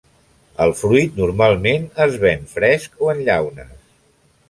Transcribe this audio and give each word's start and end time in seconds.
El 0.63 0.73
fruit 0.79 1.19
normalment 1.25 1.87
es 2.09 2.19
ven 2.25 2.51
fresc 2.57 3.01
o 3.09 3.15
en 3.17 3.25
llaunes. 3.31 3.75